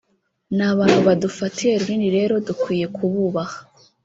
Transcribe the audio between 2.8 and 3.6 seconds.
kububaha